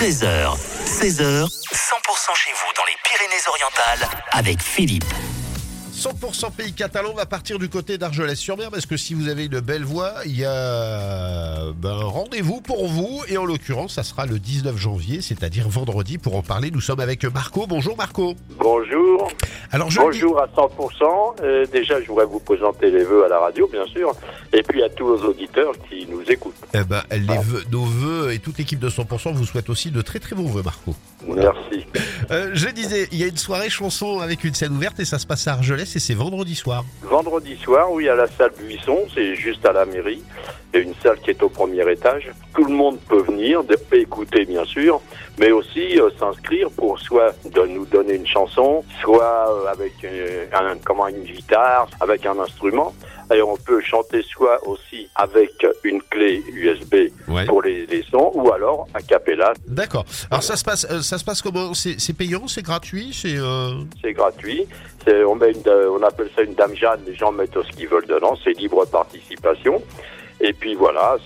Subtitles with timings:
[0.00, 1.46] 13h, 16h, 100%
[2.34, 5.04] chez vous dans les Pyrénées-Orientales avec Philippe.
[5.94, 9.84] 100% pays catalan va partir du côté d'Argelès-sur-Mer parce que si vous avez une belle
[9.84, 14.38] voix, il y a ben, un rendez-vous pour vous et en l'occurrence, ça sera le
[14.38, 16.18] 19 janvier, c'est-à-dire vendredi.
[16.18, 17.66] Pour en parler, nous sommes avec Marco.
[17.66, 18.34] Bonjour Marco.
[18.58, 19.28] Bonjour.
[19.72, 21.36] Alors je dis- Bonjour à 100%.
[21.42, 24.12] Euh, déjà, je voudrais vous présenter les vœux à la radio, bien sûr,
[24.52, 26.54] et puis à tous nos auditeurs qui nous écoutent.
[26.74, 30.02] eh ben, les vœux- nos vœux et toute l'équipe de 100% vous souhaite aussi de
[30.02, 30.94] très très bons vœux Marco.
[31.26, 31.79] Merci.
[32.30, 35.18] Euh, je disais, il y a une soirée chanson avec une scène ouverte et ça
[35.18, 36.84] se passe à Argelès et c'est vendredi soir.
[37.02, 40.22] Vendredi soir, oui, à la salle Buisson, c'est juste à la mairie.
[40.72, 42.30] Il une salle qui est au premier étage.
[42.54, 43.62] Tout le monde peut venir,
[43.92, 45.00] écouter bien sûr,
[45.38, 49.94] mais aussi euh, s'inscrire pour soit de nous donner une chanson, soit euh, avec
[50.84, 52.94] comment, une guitare, avec un instrument.
[53.34, 57.44] Et on peut chanter soit aussi avec une clé USB Ouais.
[57.46, 60.04] pour les, les sons, ou alors a cappella, D'accord.
[60.30, 61.72] Alors ça se passe, euh, ça se passe comment?
[61.74, 63.36] C'est payant, c'est gratuit, c'est.
[63.36, 64.66] euh, c'est gratuit.
[65.06, 68.06] On, met une, on appelle ça une dame Jeanne, les gens mettent ce qu'ils veulent
[68.06, 69.80] dedans, c'est libre participation.
[70.40, 71.16] Et puis voilà,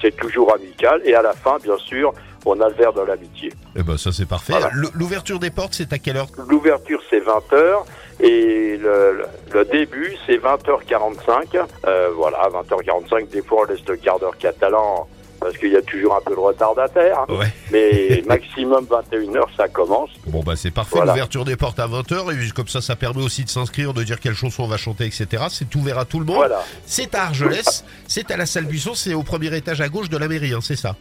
[0.00, 1.00] c'est, toujours amical.
[1.04, 2.12] Et à la fin, bien sûr,
[2.44, 3.52] on a le verre de l'amitié.
[3.74, 4.52] Eh ben ça c'est parfait.
[4.52, 4.70] Voilà.
[4.94, 6.28] L'ouverture des portes, c'est à quelle heure?
[6.48, 7.84] L'ouverture, c'est 20h.
[8.20, 11.58] Et le début, c'est 20h45.
[11.86, 15.08] Euh, voilà, 20h45, des fois, on laisse le quart d'heure catalan
[15.44, 17.20] parce qu'il y a toujours un peu de retardataire.
[17.28, 17.34] hein.
[17.34, 17.52] Ouais.
[17.70, 20.08] Mais maximum 21h, ça commence.
[20.26, 20.96] Bon bah c'est parfait.
[20.96, 21.12] Voilà.
[21.12, 24.18] L'ouverture des portes à 20h et comme ça, ça permet aussi de s'inscrire, de dire
[24.20, 25.44] quelle chanson on va chanter, etc.
[25.50, 26.36] C'est ouvert à tout le monde.
[26.36, 26.64] Voilà.
[26.86, 30.16] C'est à Argelès, c'est à la salle Buisson, c'est au premier étage à gauche de
[30.16, 30.96] la mairie, hein, c'est ça?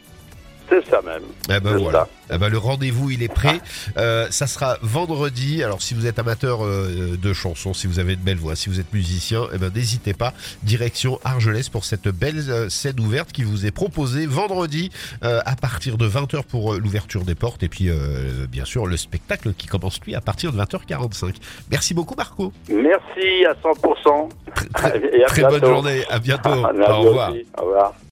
[0.83, 1.23] C'est ça même.
[1.49, 2.07] Eh ben voilà.
[2.31, 3.59] Eh ben, le rendez-vous il est prêt.
[3.97, 5.63] Euh, ça sera vendredi.
[5.63, 8.69] Alors si vous êtes amateur euh, de chansons, si vous avez une belle voix, si
[8.69, 10.33] vous êtes musicien, eh ben n'hésitez pas.
[10.63, 14.91] Direction Argelès pour cette belle euh, scène ouverte qui vous est proposée vendredi
[15.23, 18.85] euh, à partir de 20h pour euh, l'ouverture des portes et puis euh, bien sûr
[18.85, 21.35] le spectacle qui commence lui à partir de 20h45.
[21.71, 22.51] Merci beaucoup Marco.
[22.69, 24.29] Merci à 100%.
[24.73, 26.03] Très, à bonne journée.
[26.09, 26.49] À bientôt.
[26.63, 27.31] À Au revoir.
[27.31, 27.45] aussi.
[27.57, 27.93] Au revoir.